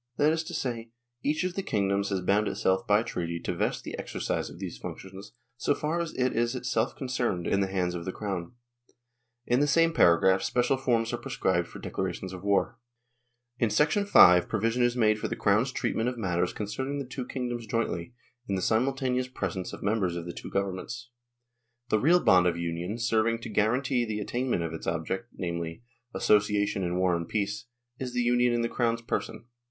That 0.17 0.33
is 0.33 0.43
to 0.45 0.55
say, 0.55 0.89
each 1.21 1.43
of 1.43 1.53
the 1.53 1.61
kingdoms 1.61 2.09
has 2.09 2.21
bound 2.21 2.47
itself 2.47 2.87
by 2.87 3.03
treaty 3.03 3.39
to 3.41 3.55
vest 3.55 3.83
the 3.83 3.95
exercise 3.99 4.49
of 4.49 4.57
these 4.57 4.81
func 4.81 4.97
tions, 4.97 5.33
so 5.57 5.75
far 5.75 5.99
as 6.01 6.11
it 6.17 6.35
is 6.35 6.55
itself 6.55 6.95
concerned, 6.95 7.45
in 7.45 7.59
the 7.59 7.67
hands 7.67 7.93
of 7.93 8.03
the 8.05 8.11
Crown. 8.11 8.53
In 9.45 9.59
the 9.59 9.67
same 9.67 9.93
paragraph 9.93 10.41
special 10.41 10.75
forms 10.75 11.13
are 11.13 11.19
prescribed 11.19 11.67
for 11.67 11.77
declarations 11.77 12.33
of 12.33 12.41
war. 12.43 12.79
In 13.59 13.69
5 13.69 14.49
provision 14.49 14.81
is 14.81 14.97
made 14.97 15.19
for 15.19 15.27
the 15.27 15.35
Crown's 15.35 15.71
treatment 15.71 16.09
of 16.09 16.15
26 16.15 16.17
NORWAY 16.17 16.33
AND 16.33 16.39
THE 16.41 16.43
UNION 16.49 16.49
WITH 16.49 16.49
SWEDEN 16.49 16.97
matters 16.97 16.97
concerning 16.97 16.97
the 16.97 17.05
two 17.05 17.27
kingdoms 17.27 17.67
jointly, 17.67 18.13
in 18.49 18.55
the 18.55 18.61
simultaneous 18.63 19.27
presence 19.27 19.71
of 19.71 19.83
members 19.83 20.15
of 20.15 20.25
the 20.25 20.33
two 20.33 20.49
governments. 20.49 21.11
The 21.89 21.99
real 21.99 22.21
bond 22.23 22.47
of 22.47 22.57
union, 22.57 22.97
serving 22.97 23.37
to 23.41 23.49
guarantee 23.49 24.05
the 24.05 24.19
attainment 24.19 24.63
of 24.63 24.73
its 24.73 24.87
object, 24.87 25.27
namely, 25.33 25.83
association 26.15 26.81
in 26.83 26.97
War 26.97 27.15
and 27.15 27.29
Peace, 27.29 27.65
is 27.99 28.13
the 28.15 28.21
union 28.23 28.51
in 28.51 28.61
the 28.63 28.67
Crown's 28.67 29.03
person. 29.03 29.45